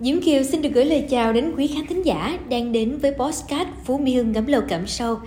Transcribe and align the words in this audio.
Diễm 0.00 0.20
Kiều 0.20 0.42
xin 0.42 0.62
được 0.62 0.70
gửi 0.74 0.84
lời 0.84 1.06
chào 1.10 1.32
đến 1.32 1.52
quý 1.56 1.66
khán 1.66 1.86
thính 1.86 2.06
giả 2.06 2.38
đang 2.48 2.72
đến 2.72 2.98
với 2.98 3.12
podcast 3.12 3.68
Phú 3.84 3.98
Mỹ 3.98 4.14
Hưng 4.14 4.32
ngắm 4.32 4.46
lầu 4.46 4.62
cảm 4.68 4.86
sâu. 4.86 5.18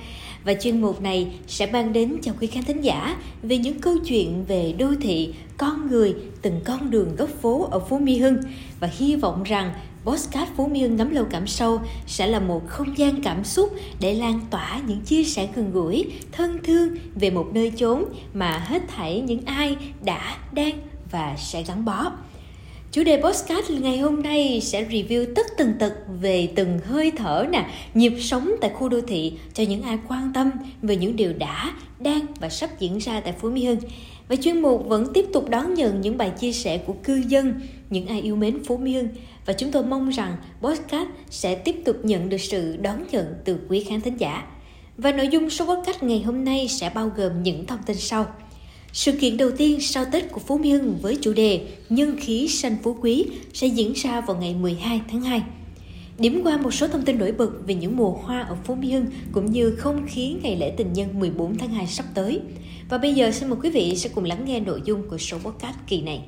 Và 0.44 0.54
chuyên 0.54 0.82
mục 0.82 1.02
này 1.02 1.28
sẽ 1.48 1.66
mang 1.66 1.94
đến 1.94 2.18
cho 2.22 2.32
quý 2.42 2.48
khán 2.48 2.64
thính 2.64 2.82
giả 2.82 3.16
về 3.44 3.58
những 3.58 3.80
câu 3.80 3.98
chuyện 4.06 4.46
về 4.48 4.74
đô 4.78 4.88
thị, 5.02 5.34
con 5.58 5.88
người, 5.88 6.16
từng 6.42 6.60
con 6.66 6.92
đường 6.92 7.16
góc 7.16 7.30
phố 7.42 7.68
ở 7.72 7.80
Phú 7.80 8.00
Mỹ 8.00 8.18
Hưng. 8.18 8.38
Và 8.80 8.90
hy 8.98 9.16
vọng 9.16 9.44
rằng 9.44 9.74
Podcast 10.06 10.50
Phú 10.56 10.68
Mỹ 10.68 10.80
Hưng 10.80 10.96
ngắm 10.96 11.10
lâu 11.12 11.26
cảm 11.32 11.48
sâu 11.48 11.80
sẽ 12.08 12.28
là 12.28 12.40
một 12.40 12.68
không 12.68 12.98
gian 12.98 13.22
cảm 13.24 13.44
xúc 13.44 13.74
để 14.00 14.14
lan 14.14 14.40
tỏa 14.50 14.82
những 14.88 15.02
chia 15.02 15.24
sẻ 15.24 15.48
gần 15.56 15.72
gũi, 15.72 16.06
thân 16.32 16.58
thương 16.64 16.96
về 17.16 17.30
một 17.30 17.48
nơi 17.54 17.72
chốn 17.76 18.04
mà 18.34 18.58
hết 18.58 18.82
thảy 18.88 19.22
những 19.22 19.46
ai 19.46 19.76
đã, 20.06 20.38
đang 20.52 20.74
và 21.12 21.36
sẽ 21.38 21.64
gắn 21.64 21.86
bó. 21.86 22.12
Chủ 22.92 23.04
đề 23.04 23.22
podcast 23.24 23.70
ngày 23.70 23.98
hôm 23.98 24.24
nay 24.24 24.60
sẽ 24.64 24.84
review 24.84 25.26
tất 25.36 25.46
tần 25.58 25.74
tật 25.80 25.94
về 26.22 26.50
từng 26.56 26.80
hơi 26.80 27.12
thở 27.18 27.46
nè, 27.52 27.66
nhịp 27.94 28.14
sống 28.20 28.52
tại 28.62 28.72
khu 28.74 28.90
đô 28.90 29.02
thị 29.02 29.34
cho 29.54 29.64
những 29.64 29.82
ai 29.82 29.98
quan 30.08 30.32
tâm 30.34 30.52
về 30.82 30.96
những 30.96 31.16
điều 31.16 31.34
đã, 31.34 31.74
đang 32.00 32.26
và 32.40 32.50
sắp 32.50 32.80
diễn 32.80 32.98
ra 32.98 33.20
tại 33.20 33.34
Phú 33.40 33.50
Mỹ 33.50 33.66
Hưng. 33.66 33.78
Và 34.28 34.36
chuyên 34.36 34.62
mục 34.62 34.86
vẫn 34.88 35.14
tiếp 35.14 35.26
tục 35.34 35.50
đón 35.50 35.74
nhận 35.74 36.02
những 36.02 36.18
bài 36.18 36.30
chia 36.40 36.52
sẻ 36.52 36.78
của 36.78 36.94
cư 37.04 37.22
dân, 37.28 37.62
những 37.90 38.08
ai 38.08 38.22
yêu 38.22 38.36
mến 38.36 38.64
Phú 38.64 38.78
Mỹ 38.78 38.94
Hưng 38.94 39.08
và 39.46 39.54
chúng 39.54 39.72
tôi 39.72 39.84
mong 39.84 40.10
rằng 40.10 40.36
podcast 40.62 41.10
sẽ 41.30 41.56
tiếp 41.56 41.76
tục 41.86 41.96
nhận 42.04 42.30
được 42.30 42.42
sự 42.42 42.78
đón 42.78 43.04
nhận 43.12 43.26
từ 43.46 43.58
quý 43.70 43.84
khán 43.84 44.02
thính 44.02 44.18
giả. 44.18 44.48
Và 44.98 45.12
nội 45.12 45.28
dung 45.28 45.50
số 45.50 45.66
podcast 45.66 46.04
ngày 46.04 46.22
hôm 46.22 46.44
nay 46.44 46.68
sẽ 46.68 46.92
bao 46.96 47.12
gồm 47.18 47.44
những 47.44 47.66
thông 47.66 47.84
tin 47.86 47.98
sau. 47.98 48.26
Sự 48.94 49.12
kiện 49.12 49.38
đầu 49.38 49.52
tiên 49.52 49.82
sau 49.82 50.06
Tết 50.12 50.32
của 50.32 50.40
Phú 50.40 50.58
Mỹ 50.58 50.72
Hưng 50.72 50.98
với 51.02 51.18
chủ 51.22 51.34
đề 51.34 51.68
Nhân 51.90 52.16
khí 52.20 52.48
xanh 52.48 52.76
phú 52.84 52.98
quý 53.02 53.26
sẽ 53.54 53.68
diễn 53.68 53.94
ra 53.94 54.22
vào 54.22 54.38
ngày 54.38 54.56
12 54.56 55.02
tháng 55.12 55.22
2. 55.22 55.42
Điểm 56.18 56.42
qua 56.44 56.58
một 56.58 56.74
số 56.74 56.88
thông 56.88 57.02
tin 57.02 57.20
nổi 57.20 57.32
bật 57.32 57.50
về 57.68 57.74
những 57.74 57.98
mùa 57.98 58.12
hoa 58.12 58.42
ở 58.42 58.58
Phú 58.64 58.76
Mỹ 58.76 58.92
Hưng 58.92 59.06
cũng 59.32 59.52
như 59.52 59.76
không 59.76 60.08
khí 60.08 60.36
ngày 60.44 60.56
lễ 60.56 60.74
tình 60.78 60.94
nhân 60.94 61.20
14 61.20 61.58
tháng 61.58 61.70
2 61.70 61.88
sắp 61.88 62.06
tới. 62.14 62.40
Và 62.90 62.98
bây 62.98 63.14
giờ 63.14 63.32
xin 63.32 63.50
mời 63.50 63.60
quý 63.64 63.70
vị 63.70 63.96
sẽ 63.96 64.10
cùng 64.16 64.24
lắng 64.24 64.46
nghe 64.46 64.60
nội 64.60 64.82
dung 64.86 65.10
của 65.10 65.18
số 65.18 65.38
podcast 65.38 65.78
kỳ 65.88 66.02
này. 66.02 66.22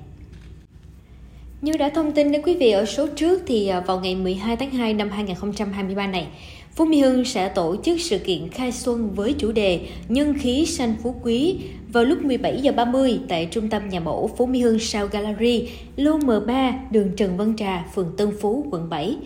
Như 1.61 1.73
đã 1.73 1.89
thông 1.89 2.11
tin 2.11 2.31
đến 2.31 2.41
quý 2.41 2.55
vị 2.57 2.71
ở 2.71 2.85
số 2.85 3.07
trước 3.07 3.41
thì 3.47 3.67
à, 3.67 3.79
vào 3.79 3.99
ngày 3.99 4.15
12 4.15 4.55
tháng 4.55 4.69
2 4.69 4.93
năm 4.93 5.09
2023 5.09 6.07
này, 6.07 6.27
Phú 6.75 6.85
Mỹ 6.85 6.99
Hưng 7.01 7.25
sẽ 7.25 7.49
tổ 7.49 7.75
chức 7.83 8.01
sự 8.01 8.17
kiện 8.17 8.49
khai 8.49 8.71
xuân 8.71 9.13
với 9.15 9.33
chủ 9.33 9.51
đề 9.51 9.79
Nhân 10.07 10.33
khí 10.39 10.65
xanh 10.65 10.95
phú 11.03 11.15
quý 11.23 11.57
vào 11.91 12.03
lúc 12.03 12.23
17 12.23 12.61
giờ 12.61 12.71
30 12.71 13.19
tại 13.27 13.47
trung 13.51 13.69
tâm 13.69 13.89
nhà 13.89 13.99
mẫu 13.99 14.29
Phú 14.37 14.45
Mỹ 14.45 14.61
Hưng 14.61 14.79
Sao 14.79 15.07
Gallery, 15.07 15.69
lô 15.95 16.17
M3, 16.17 16.73
đường 16.91 17.11
Trần 17.17 17.37
Văn 17.37 17.53
Trà, 17.57 17.85
phường 17.95 18.13
Tân 18.17 18.29
Phú, 18.41 18.65
quận 18.71 18.89
7. 18.89 19.17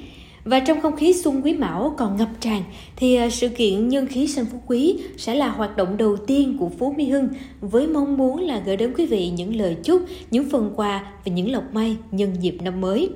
Và 0.44 0.60
trong 0.60 0.82
không 0.82 0.96
khí 0.96 1.14
xuân 1.14 1.42
quý 1.44 1.54
mão 1.54 1.94
còn 1.98 2.18
ngập 2.18 2.30
tràn 2.40 2.64
thì 2.96 3.16
à, 3.16 3.30
sự 3.30 3.50
kiện 3.50 3.90
Nhân 3.90 4.08
khí 4.08 4.28
xanh 4.28 4.46
phú 4.46 4.58
quý 4.68 5.00
sẽ 5.18 5.36
là 5.36 5.50
hoạt 5.50 5.78
động 5.78 5.98
đầu 5.98 6.18
tiên 6.18 6.58
của 6.60 6.70
Phú 6.80 6.94
Mỹ 6.98 7.10
Hưng 7.10 7.28
với 7.62 7.88
mong 7.88 8.18
muốn 8.18 8.40
là 8.40 8.62
gửi 8.66 8.78
đến 8.78 8.94
quý 8.98 9.06
vị 9.06 9.30
những 9.30 9.56
lời 9.56 9.78
chúc, 9.84 10.02
những 10.32 10.50
phần 10.50 10.74
quà 10.76 11.12
và 11.26 11.32
những 11.32 11.52
lộc 11.52 11.74
may 11.74 11.96
nhân 12.12 12.36
dịp 12.42 12.58
năm 12.62 12.82
mới. 12.82 13.10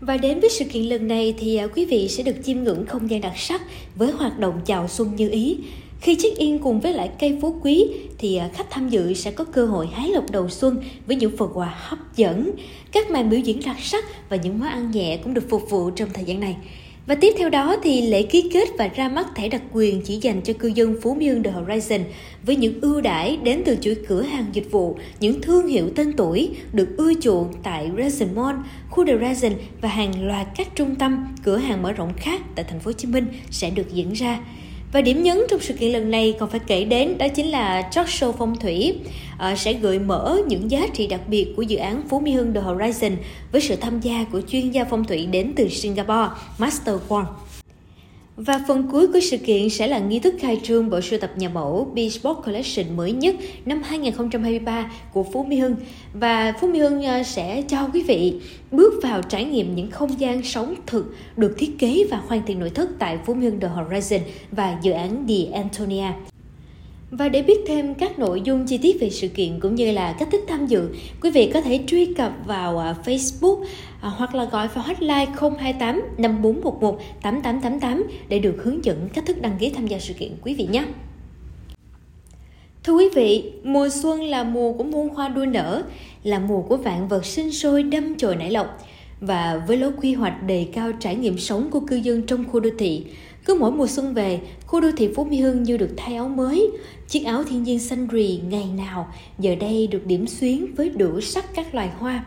Và 0.00 0.16
đến 0.16 0.40
với 0.40 0.50
sự 0.50 0.64
kiện 0.64 0.82
lần 0.82 1.08
này 1.08 1.34
thì 1.38 1.56
à, 1.56 1.66
quý 1.66 1.84
vị 1.84 2.08
sẽ 2.08 2.22
được 2.22 2.36
chiêm 2.44 2.62
ngưỡng 2.62 2.86
không 2.86 3.10
gian 3.10 3.20
đặc 3.20 3.32
sắc 3.36 3.62
với 3.96 4.12
hoạt 4.12 4.38
động 4.38 4.60
chào 4.66 4.88
xuân 4.88 5.16
như 5.16 5.30
ý. 5.30 5.58
Khi 6.00 6.16
check 6.22 6.38
in 6.38 6.58
cùng 6.58 6.80
với 6.80 6.92
lại 6.92 7.10
cây 7.20 7.38
phú 7.40 7.60
quý 7.62 7.86
thì 8.18 8.36
à, 8.36 8.50
khách 8.54 8.70
tham 8.70 8.88
dự 8.88 9.14
sẽ 9.14 9.30
có 9.30 9.44
cơ 9.44 9.66
hội 9.66 9.86
hái 9.86 10.08
lộc 10.08 10.30
đầu 10.30 10.48
xuân 10.48 10.82
với 11.06 11.16
những 11.16 11.36
phần 11.36 11.50
quà 11.54 11.74
hấp 11.78 12.16
dẫn. 12.16 12.50
Các 12.92 13.10
màn 13.10 13.30
biểu 13.30 13.40
diễn 13.40 13.60
đặc 13.66 13.76
sắc 13.80 14.04
và 14.28 14.36
những 14.36 14.58
món 14.58 14.68
ăn 14.68 14.90
nhẹ 14.90 15.16
cũng 15.16 15.34
được 15.34 15.44
phục 15.50 15.70
vụ 15.70 15.90
trong 15.90 16.08
thời 16.12 16.24
gian 16.24 16.40
này. 16.40 16.56
Và 17.06 17.14
tiếp 17.14 17.34
theo 17.38 17.48
đó 17.48 17.76
thì 17.82 18.02
lễ 18.02 18.22
ký 18.22 18.50
kết 18.52 18.68
và 18.78 18.88
ra 18.88 19.08
mắt 19.08 19.26
thẻ 19.34 19.48
đặc 19.48 19.62
quyền 19.72 20.00
chỉ 20.00 20.18
dành 20.22 20.40
cho 20.42 20.52
cư 20.52 20.68
dân 20.68 20.96
Phú 21.02 21.14
Mỹ 21.14 21.30
The 21.44 21.50
Horizon 21.50 22.00
với 22.42 22.56
những 22.56 22.80
ưu 22.80 23.00
đãi 23.00 23.36
đến 23.36 23.62
từ 23.66 23.76
chuỗi 23.80 23.94
cửa 24.08 24.22
hàng 24.22 24.46
dịch 24.52 24.70
vụ, 24.70 24.98
những 25.20 25.42
thương 25.42 25.66
hiệu 25.66 25.90
tên 25.96 26.12
tuổi 26.16 26.50
được 26.72 26.88
ưa 26.96 27.12
chuộng 27.20 27.52
tại 27.62 27.90
Resin 27.96 28.34
Mall, 28.34 28.58
khu 28.90 29.06
The 29.06 29.18
Resin 29.20 29.52
và 29.80 29.88
hàng 29.88 30.26
loạt 30.26 30.46
các 30.56 30.68
trung 30.74 30.94
tâm 30.94 31.26
cửa 31.44 31.56
hàng 31.56 31.82
mở 31.82 31.92
rộng 31.92 32.12
khác 32.16 32.40
tại 32.54 32.64
thành 32.68 32.80
phố 32.80 32.88
Hồ 32.88 32.92
Chí 32.92 33.08
Minh 33.08 33.26
sẽ 33.50 33.70
được 33.70 33.92
diễn 33.92 34.12
ra. 34.12 34.40
Và 34.92 35.00
điểm 35.00 35.22
nhấn 35.22 35.38
trong 35.48 35.60
sự 35.60 35.74
kiện 35.74 35.92
lần 35.92 36.10
này 36.10 36.36
còn 36.38 36.50
phải 36.50 36.60
kể 36.66 36.84
đến 36.84 37.18
đó 37.18 37.28
chính 37.28 37.46
là 37.46 37.82
talk 37.82 38.06
show 38.06 38.32
phong 38.32 38.56
thủy 38.56 38.98
ờ, 39.38 39.54
sẽ 39.56 39.72
gợi 39.72 39.98
mở 39.98 40.38
những 40.46 40.70
giá 40.70 40.86
trị 40.94 41.06
đặc 41.06 41.20
biệt 41.28 41.52
của 41.56 41.62
dự 41.62 41.76
án 41.76 42.02
Phú 42.08 42.20
Mỹ 42.20 42.32
Hưng 42.32 42.54
The 42.54 42.60
Horizon 42.60 43.12
với 43.52 43.60
sự 43.60 43.76
tham 43.76 44.00
gia 44.00 44.24
của 44.32 44.40
chuyên 44.48 44.70
gia 44.70 44.84
phong 44.84 45.04
thủy 45.04 45.26
đến 45.26 45.52
từ 45.56 45.68
Singapore, 45.68 46.28
Master 46.58 46.96
Wong. 47.08 47.24
Và 48.36 48.60
phần 48.68 48.88
cuối 48.92 49.06
của 49.06 49.20
sự 49.20 49.36
kiện 49.36 49.70
sẽ 49.70 49.86
là 49.86 49.98
nghi 49.98 50.18
thức 50.18 50.34
khai 50.38 50.60
trương 50.62 50.90
bộ 50.90 51.00
sưu 51.00 51.18
tập 51.18 51.30
nhà 51.36 51.48
mẫu 51.48 51.92
Bespoke 51.94 52.40
Collection 52.46 52.96
mới 52.96 53.12
nhất 53.12 53.34
năm 53.66 53.82
2023 53.82 54.90
của 55.12 55.22
Phú 55.22 55.44
Mỹ 55.44 55.56
Hưng. 55.56 55.76
Và 56.14 56.52
Phú 56.60 56.68
Mỹ 56.68 56.78
Hưng 56.78 57.06
à, 57.06 57.22
sẽ 57.22 57.62
cho 57.62 57.88
quý 57.92 58.02
vị 58.02 58.34
bước 58.70 59.02
vào 59.02 59.22
trải 59.22 59.44
nghiệm 59.44 59.74
những 59.74 59.90
không 59.90 60.20
gian 60.20 60.42
sống 60.42 60.74
thực 60.86 61.14
được 61.36 61.54
thiết 61.58 61.78
kế 61.78 62.06
và 62.10 62.22
hoàn 62.26 62.46
thiện 62.46 62.58
nội 62.60 62.70
thất 62.70 62.90
tại 62.98 63.18
Phú 63.26 63.34
Mỹ 63.34 63.46
Hưng 63.46 63.60
The 63.60 63.68
Horizon 63.68 64.20
và 64.52 64.78
dự 64.82 64.92
án 64.92 65.26
The 65.28 65.58
Antonia. 65.58 66.12
Và 67.10 67.28
để 67.28 67.42
biết 67.42 67.60
thêm 67.66 67.94
các 67.94 68.18
nội 68.18 68.40
dung 68.44 68.66
chi 68.66 68.78
tiết 68.78 69.00
về 69.00 69.10
sự 69.10 69.28
kiện 69.28 69.60
cũng 69.60 69.74
như 69.74 69.92
là 69.92 70.12
cách 70.12 70.28
thức 70.32 70.40
tham 70.48 70.66
dự, 70.66 70.88
quý 71.20 71.30
vị 71.30 71.50
có 71.54 71.60
thể 71.60 71.80
truy 71.86 72.14
cập 72.14 72.32
vào 72.46 72.78
à, 72.78 72.94
Facebook 73.04 73.64
à, 74.00 74.08
hoặc 74.08 74.34
là 74.34 74.44
gọi 74.44 74.68
vào 74.68 74.84
hotline 74.84 75.26
028 75.40 76.02
5411 76.18 77.00
8888 77.22 78.04
để 78.28 78.38
được 78.38 78.56
hướng 78.62 78.84
dẫn 78.84 79.08
cách 79.14 79.26
thức 79.26 79.42
đăng 79.42 79.56
ký 79.58 79.70
tham 79.70 79.86
gia 79.86 79.98
sự 79.98 80.14
kiện 80.14 80.32
quý 80.42 80.54
vị 80.54 80.68
nhé. 80.70 80.84
Thưa 82.84 82.92
quý 82.92 83.08
vị, 83.14 83.52
mùa 83.62 83.88
xuân 83.88 84.22
là 84.22 84.44
mùa 84.44 84.72
của 84.72 84.84
muôn 84.84 85.08
hoa 85.08 85.28
đua 85.28 85.44
nở, 85.44 85.82
là 86.22 86.38
mùa 86.38 86.62
của 86.62 86.76
vạn 86.76 87.08
vật 87.08 87.26
sinh 87.26 87.52
sôi 87.52 87.82
đâm 87.82 88.14
chồi 88.14 88.36
nảy 88.36 88.50
lộc. 88.50 88.78
Và 89.20 89.62
với 89.66 89.76
lối 89.76 89.92
quy 90.02 90.14
hoạch 90.14 90.42
đề 90.42 90.66
cao 90.72 90.92
trải 91.00 91.16
nghiệm 91.16 91.38
sống 91.38 91.70
của 91.70 91.80
cư 91.80 91.96
dân 91.96 92.22
trong 92.22 92.44
khu 92.44 92.60
đô 92.60 92.70
thị, 92.78 93.04
cứ 93.46 93.54
mỗi 93.54 93.72
mùa 93.72 93.86
xuân 93.86 94.14
về, 94.14 94.40
khu 94.66 94.80
đô 94.80 94.88
thị 94.96 95.08
Phú 95.14 95.24
Mỹ 95.24 95.40
Hưng 95.40 95.62
như 95.62 95.76
được 95.76 95.90
thay 95.96 96.14
áo 96.14 96.28
mới. 96.28 96.70
Chiếc 97.08 97.24
áo 97.24 97.44
thiên 97.44 97.62
nhiên 97.62 97.78
xanh 97.78 98.06
rì 98.06 98.40
ngày 98.48 98.66
nào 98.76 99.08
giờ 99.38 99.54
đây 99.60 99.86
được 99.86 100.06
điểm 100.06 100.26
xuyến 100.26 100.66
với 100.76 100.88
đủ 100.88 101.20
sắc 101.20 101.54
các 101.54 101.74
loài 101.74 101.90
hoa. 101.98 102.24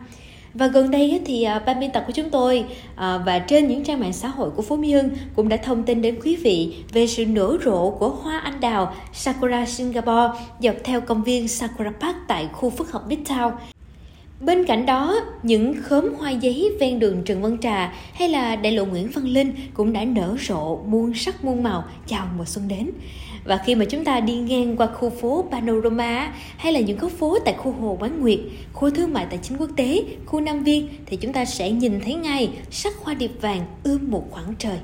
Và 0.54 0.66
gần 0.66 0.90
đây 0.90 1.20
thì 1.24 1.42
à, 1.42 1.58
ban 1.58 1.80
biên 1.80 1.90
tập 1.90 2.04
của 2.06 2.12
chúng 2.12 2.30
tôi 2.30 2.64
à, 2.96 3.18
và 3.26 3.38
trên 3.38 3.68
những 3.68 3.84
trang 3.84 4.00
mạng 4.00 4.12
xã 4.12 4.28
hội 4.28 4.50
của 4.50 4.62
Phú 4.62 4.76
Mỹ 4.76 4.92
Hưng 4.92 5.10
cũng 5.36 5.48
đã 5.48 5.56
thông 5.56 5.82
tin 5.82 6.02
đến 6.02 6.18
quý 6.24 6.36
vị 6.36 6.76
về 6.92 7.06
sự 7.06 7.26
nở 7.26 7.58
rộ 7.64 7.90
của 7.90 8.08
hoa 8.08 8.38
anh 8.38 8.60
đào 8.60 8.94
Sakura 9.12 9.66
Singapore 9.66 10.40
dọc 10.60 10.74
theo 10.84 11.00
công 11.00 11.22
viên 11.22 11.48
Sakura 11.48 11.90
Park 12.00 12.16
tại 12.28 12.48
khu 12.52 12.70
phức 12.70 12.92
hợp 12.92 13.02
Midtown. 13.08 13.50
Bên 14.40 14.64
cạnh 14.64 14.86
đó, 14.86 15.20
những 15.42 15.74
khóm 15.82 16.14
hoa 16.18 16.30
giấy 16.30 16.72
ven 16.80 16.98
đường 16.98 17.22
Trần 17.24 17.42
Văn 17.42 17.58
Trà 17.58 17.92
hay 18.12 18.28
là 18.28 18.56
đại 18.56 18.72
lộ 18.72 18.84
Nguyễn 18.84 19.10
Văn 19.10 19.24
Linh 19.24 19.52
cũng 19.74 19.92
đã 19.92 20.04
nở 20.04 20.36
rộ 20.40 20.76
muôn 20.76 21.14
sắc 21.14 21.44
muôn 21.44 21.62
màu 21.62 21.84
chào 22.06 22.26
mùa 22.38 22.44
xuân 22.44 22.68
đến. 22.68 22.90
Và 23.44 23.56
khi 23.66 23.74
mà 23.74 23.84
chúng 23.84 24.04
ta 24.04 24.20
đi 24.20 24.34
ngang 24.34 24.76
qua 24.76 24.86
khu 24.86 25.10
phố 25.10 25.44
Panorama 25.50 26.32
hay 26.56 26.72
là 26.72 26.80
những 26.80 26.98
góc 26.98 27.10
phố 27.10 27.38
tại 27.44 27.54
khu 27.58 27.72
Hồ 27.72 27.96
Quán 28.00 28.20
Nguyệt, 28.20 28.38
khu 28.72 28.90
thương 28.90 29.12
mại 29.12 29.26
tài 29.30 29.38
chính 29.42 29.58
quốc 29.58 29.70
tế, 29.76 30.04
khu 30.26 30.40
Nam 30.40 30.64
Viên 30.64 30.88
thì 31.06 31.16
chúng 31.16 31.32
ta 31.32 31.44
sẽ 31.44 31.70
nhìn 31.70 32.00
thấy 32.04 32.14
ngay 32.14 32.50
sắc 32.70 32.92
hoa 32.96 33.14
điệp 33.14 33.32
vàng 33.40 33.60
ươm 33.82 34.10
một 34.10 34.24
khoảng 34.30 34.54
trời. 34.58 34.78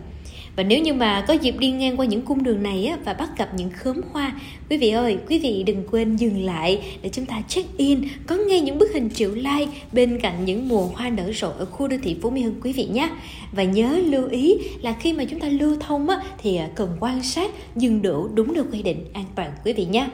Và 0.56 0.62
nếu 0.62 0.80
như 0.80 0.92
mà 0.92 1.24
có 1.28 1.34
dịp 1.34 1.58
đi 1.58 1.70
ngang 1.70 2.00
qua 2.00 2.06
những 2.06 2.22
cung 2.22 2.42
đường 2.42 2.62
này 2.62 2.86
á, 2.86 2.98
và 3.04 3.12
bắt 3.12 3.38
gặp 3.38 3.48
những 3.56 3.70
khóm 3.70 4.00
hoa, 4.12 4.40
quý 4.70 4.76
vị 4.76 4.90
ơi, 4.90 5.16
quý 5.28 5.38
vị 5.38 5.62
đừng 5.66 5.84
quên 5.90 6.16
dừng 6.16 6.44
lại 6.44 6.82
để 7.02 7.08
chúng 7.08 7.26
ta 7.26 7.42
check 7.48 7.76
in, 7.76 8.00
có 8.26 8.36
ngay 8.36 8.60
những 8.60 8.78
bức 8.78 8.92
hình 8.94 9.10
triệu 9.10 9.30
like 9.30 9.66
bên 9.92 10.20
cạnh 10.20 10.44
những 10.44 10.68
mùa 10.68 10.86
hoa 10.86 11.08
nở 11.08 11.32
rộ 11.32 11.48
ở 11.48 11.64
khu 11.64 11.88
đô 11.88 11.96
thị 12.02 12.16
Phú 12.22 12.30
Mỹ 12.30 12.42
Hưng 12.42 12.60
quý 12.62 12.72
vị 12.72 12.88
nhé. 12.92 13.08
Và 13.52 13.62
nhớ 13.62 14.00
lưu 14.04 14.28
ý 14.28 14.54
là 14.82 14.92
khi 15.00 15.12
mà 15.12 15.24
chúng 15.24 15.40
ta 15.40 15.48
lưu 15.48 15.76
thông 15.80 16.08
á, 16.08 16.16
thì 16.38 16.58
cần 16.74 16.96
quan 17.00 17.22
sát 17.22 17.50
dừng 17.76 18.02
đỗ 18.02 18.28
đúng 18.34 18.54
được 18.54 18.66
quy 18.72 18.82
định 18.82 19.04
an 19.12 19.24
toàn 19.34 19.50
quý 19.64 19.72
vị 19.72 19.84
nhé. 19.84 20.08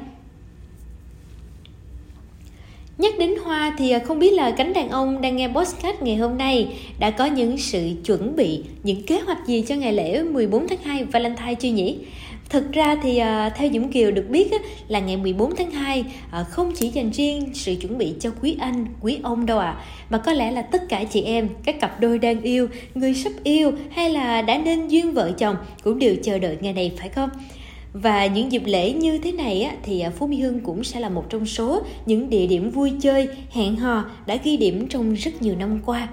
Nhắc 3.03 3.19
đến 3.19 3.35
hoa 3.45 3.75
thì 3.79 3.91
à, 3.91 3.99
không 3.99 4.19
biết 4.19 4.33
là 4.33 4.51
cánh 4.51 4.73
đàn 4.73 4.89
ông 4.89 5.21
đang 5.21 5.37
nghe 5.37 5.49
podcast 5.49 6.03
ngày 6.03 6.17
hôm 6.17 6.39
nay 6.39 6.69
đã 6.99 7.11
có 7.11 7.27
những 7.27 7.59
sự 7.59 7.91
chuẩn 8.05 8.37
bị, 8.37 8.61
những 8.83 9.03
kế 9.03 9.21
hoạch 9.21 9.47
gì 9.47 9.65
cho 9.69 9.75
ngày 9.75 9.93
lễ 9.93 10.23
14 10.23 10.69
tháng 10.69 10.79
2 10.85 11.05
Valentine 11.05 11.55
chưa 11.55 11.69
nhỉ? 11.69 11.99
Thực 12.49 12.73
ra 12.73 12.97
thì 13.03 13.19
à, 13.19 13.49
theo 13.49 13.71
Dũng 13.75 13.93
Kiều 13.93 14.11
được 14.11 14.25
biết 14.31 14.53
là 14.89 15.01
ngày 15.01 15.17
14 15.17 15.57
tháng 15.57 15.71
2 15.71 16.05
à, 16.31 16.43
không 16.43 16.73
chỉ 16.75 16.89
dành 16.89 17.11
riêng 17.11 17.51
sự 17.55 17.75
chuẩn 17.81 17.99
bị 17.99 18.15
cho 18.21 18.31
quý 18.43 18.57
anh, 18.61 18.87
quý 19.01 19.19
ông 19.23 19.47
đâu 19.47 19.59
ạ, 19.59 19.77
à, 19.79 19.85
mà 20.11 20.19
có 20.19 20.33
lẽ 20.33 20.51
là 20.51 20.63
tất 20.63 20.89
cả 20.89 21.05
chị 21.05 21.23
em, 21.23 21.49
các 21.65 21.81
cặp 21.81 22.01
đôi 22.01 22.19
đang 22.19 22.41
yêu, 22.43 22.69
người 22.95 23.15
sắp 23.15 23.33
yêu 23.45 23.73
hay 23.91 24.11
là 24.11 24.43
đã 24.43 24.59
nên 24.59 24.89
duyên 24.89 25.13
vợ 25.13 25.33
chồng 25.39 25.57
cũng 25.83 25.99
đều 25.99 26.17
chờ 26.23 26.39
đợi 26.39 26.57
ngày 26.61 26.73
này 26.73 26.93
phải 26.99 27.09
không? 27.09 27.31
Và 27.93 28.27
những 28.27 28.53
dịp 28.53 28.63
lễ 28.65 28.93
như 28.93 29.19
thế 29.19 29.33
này 29.33 29.63
á, 29.63 29.75
thì 29.83 30.01
à, 30.01 30.11
Phú 30.11 30.27
Mỹ 30.27 30.41
Hưng 30.41 30.61
cũng 30.61 30.85
sẽ 30.85 31.01
là 31.01 31.09
một 31.09 31.25
trong 31.29 31.47
số 31.47 31.83
những 32.07 32.31
địa 32.31 32.47
điểm 32.47 32.71
vui 32.71 32.93
chơi, 33.01 33.29
hẹn 33.51 33.77
hò 33.77 34.05
đã 34.27 34.37
ghi 34.45 34.57
điểm 34.57 34.87
trong 34.89 35.15
rất 35.15 35.43
nhiều 35.43 35.55
năm 35.59 35.81
qua. 35.87 36.09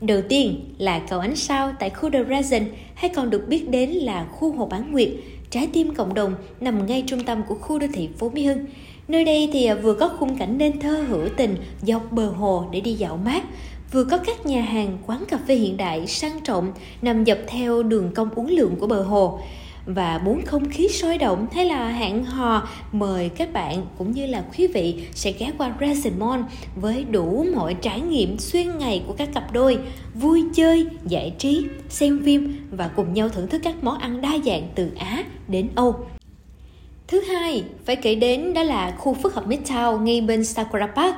Đầu 0.00 0.20
tiên 0.28 0.60
là 0.78 0.98
cầu 0.98 1.20
ánh 1.20 1.36
sao 1.36 1.72
tại 1.78 1.90
khu 1.90 2.10
The 2.10 2.24
Resin 2.24 2.64
hay 2.94 3.10
còn 3.14 3.30
được 3.30 3.48
biết 3.48 3.70
đến 3.70 3.90
là 3.90 4.24
khu 4.24 4.52
Hồ 4.52 4.66
Bán 4.66 4.92
Nguyệt, 4.92 5.08
trái 5.50 5.68
tim 5.72 5.94
cộng 5.94 6.14
đồng 6.14 6.34
nằm 6.60 6.86
ngay 6.86 7.04
trung 7.06 7.24
tâm 7.24 7.42
của 7.48 7.54
khu 7.54 7.78
đô 7.78 7.86
thị 7.92 8.08
Phú 8.18 8.30
Mỹ 8.30 8.44
Hưng. 8.44 8.64
Nơi 9.08 9.24
đây 9.24 9.50
thì 9.52 9.64
à, 9.64 9.74
vừa 9.74 9.94
có 9.94 10.08
khung 10.08 10.38
cảnh 10.38 10.58
nên 10.58 10.80
thơ 10.80 11.04
hữu 11.08 11.28
tình 11.36 11.56
dọc 11.82 12.12
bờ 12.12 12.26
hồ 12.26 12.64
để 12.72 12.80
đi 12.80 12.92
dạo 12.92 13.16
mát, 13.24 13.44
vừa 13.92 14.04
có 14.04 14.18
các 14.18 14.46
nhà 14.46 14.62
hàng, 14.62 14.98
quán 15.06 15.24
cà 15.28 15.38
phê 15.48 15.54
hiện 15.54 15.76
đại 15.76 16.06
sang 16.06 16.40
trọng 16.44 16.72
nằm 17.02 17.24
dọc 17.24 17.38
theo 17.46 17.82
đường 17.82 18.10
cong 18.14 18.30
uốn 18.34 18.46
lượn 18.46 18.76
của 18.80 18.86
bờ 18.86 19.02
hồ 19.02 19.40
và 19.88 20.18
bốn 20.18 20.44
không 20.44 20.68
khí 20.68 20.88
sôi 20.88 21.18
động 21.18 21.46
hay 21.52 21.64
là 21.64 21.88
hẹn 21.88 22.24
hò 22.24 22.68
mời 22.92 23.28
các 23.28 23.52
bạn 23.52 23.86
cũng 23.98 24.12
như 24.12 24.26
là 24.26 24.44
quý 24.58 24.66
vị 24.66 25.06
sẽ 25.14 25.32
ghé 25.32 25.50
qua 25.58 25.74
Resimon 25.80 26.44
với 26.76 27.04
đủ 27.04 27.46
mọi 27.54 27.74
trải 27.74 28.00
nghiệm 28.00 28.38
xuyên 28.38 28.78
ngày 28.78 29.02
của 29.06 29.14
các 29.18 29.28
cặp 29.34 29.52
đôi 29.52 29.78
vui 30.14 30.44
chơi 30.54 30.86
giải 31.04 31.32
trí 31.38 31.66
xem 31.88 32.22
phim 32.24 32.68
và 32.70 32.88
cùng 32.96 33.14
nhau 33.14 33.28
thưởng 33.28 33.48
thức 33.48 33.60
các 33.64 33.74
món 33.82 33.98
ăn 33.98 34.20
đa 34.20 34.32
dạng 34.44 34.68
từ 34.74 34.90
Á 34.98 35.24
đến 35.48 35.68
Âu 35.74 36.06
Thứ 37.08 37.20
hai, 37.20 37.64
phải 37.84 37.96
kể 37.96 38.14
đến 38.14 38.54
đó 38.54 38.62
là 38.62 38.94
khu 38.98 39.14
phức 39.14 39.34
hợp 39.34 39.46
Midtown 39.48 40.02
ngay 40.02 40.20
bên 40.20 40.44
Sakura 40.44 40.86
Park. 40.86 41.14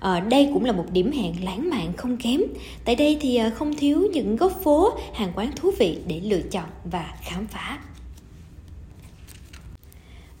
À, 0.00 0.20
đây 0.20 0.50
cũng 0.54 0.64
là 0.64 0.72
một 0.72 0.84
điểm 0.92 1.12
hẹn 1.12 1.44
lãng 1.44 1.70
mạn 1.70 1.92
không 1.96 2.16
kém. 2.16 2.40
Tại 2.84 2.96
đây 2.96 3.18
thì 3.20 3.36
ờ, 3.36 3.50
không 3.54 3.76
thiếu 3.76 4.08
những 4.12 4.36
góc 4.36 4.60
phố, 4.64 4.90
hàng 5.14 5.32
quán 5.34 5.50
thú 5.56 5.70
vị 5.78 5.98
để 6.06 6.20
lựa 6.20 6.40
chọn 6.50 6.64
và 6.84 7.14
khám 7.22 7.46
phá. 7.46 7.78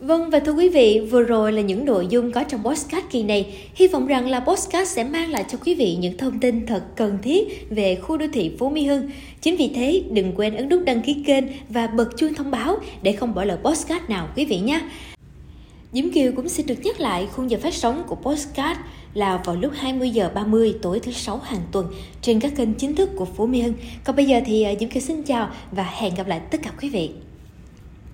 Vâng 0.00 0.30
và 0.30 0.38
thưa 0.38 0.52
quý 0.52 0.68
vị, 0.68 1.08
vừa 1.10 1.22
rồi 1.22 1.52
là 1.52 1.60
những 1.60 1.84
nội 1.84 2.06
dung 2.10 2.32
có 2.32 2.44
trong 2.44 2.64
podcast 2.64 3.04
kỳ 3.10 3.22
này. 3.22 3.54
Hy 3.74 3.88
vọng 3.88 4.06
rằng 4.06 4.28
là 4.28 4.40
podcast 4.40 4.88
sẽ 4.88 5.04
mang 5.04 5.30
lại 5.30 5.44
cho 5.48 5.58
quý 5.64 5.74
vị 5.74 5.96
những 6.00 6.18
thông 6.18 6.40
tin 6.40 6.66
thật 6.66 6.82
cần 6.96 7.18
thiết 7.22 7.66
về 7.70 7.94
khu 7.94 8.16
đô 8.16 8.26
thị 8.32 8.52
Phú 8.58 8.70
Mỹ 8.70 8.86
Hưng. 8.86 9.10
Chính 9.40 9.56
vì 9.56 9.70
thế, 9.74 10.02
đừng 10.10 10.32
quên 10.36 10.56
ấn 10.56 10.68
nút 10.68 10.82
đăng 10.84 11.02
ký 11.02 11.22
kênh 11.26 11.44
và 11.68 11.86
bật 11.86 12.08
chuông 12.16 12.34
thông 12.34 12.50
báo 12.50 12.76
để 13.02 13.12
không 13.12 13.34
bỏ 13.34 13.44
lỡ 13.44 13.58
podcast 13.64 14.02
nào 14.08 14.28
quý 14.36 14.44
vị 14.44 14.58
nhé. 14.58 14.80
Diễm 15.92 16.10
Kiều 16.10 16.32
cũng 16.36 16.48
xin 16.48 16.66
được 16.66 16.84
nhắc 16.84 17.00
lại 17.00 17.28
khung 17.32 17.50
giờ 17.50 17.58
phát 17.62 17.74
sóng 17.74 18.02
của 18.06 18.16
podcast 18.16 18.78
là 19.14 19.42
vào 19.44 19.56
lúc 19.56 19.72
20 19.76 20.10
giờ 20.10 20.30
30 20.34 20.74
tối 20.82 21.00
thứ 21.00 21.12
sáu 21.12 21.38
hàng 21.38 21.62
tuần 21.72 21.86
trên 22.22 22.40
các 22.40 22.52
kênh 22.56 22.74
chính 22.74 22.94
thức 22.94 23.10
của 23.16 23.24
Phú 23.24 23.46
Mỹ 23.46 23.60
Hưng. 23.60 23.74
Còn 24.04 24.16
bây 24.16 24.26
giờ 24.26 24.40
thì 24.46 24.62
à, 24.62 24.72
Diễm 24.80 24.88
Kiều 24.88 25.02
xin 25.02 25.22
chào 25.22 25.50
và 25.72 25.82
hẹn 25.82 26.14
gặp 26.14 26.26
lại 26.26 26.40
tất 26.50 26.58
cả 26.62 26.70
quý 26.80 26.88
vị. 26.88 27.10